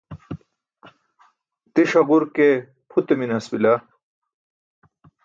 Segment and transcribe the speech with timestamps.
[1.73, 2.47] tiṣ haġur ke
[2.89, 3.73] pute minas bila